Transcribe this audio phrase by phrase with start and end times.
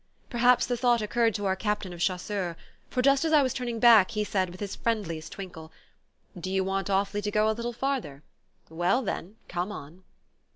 [0.31, 2.55] Perhaps the thought occurred to our Captain of Chasseurs;
[2.89, 5.71] for just as I was turning back he said with his friendliest twinkle:
[6.35, 8.23] "Do you want awfully to go a little farther?
[8.67, 10.01] Well, then, come on."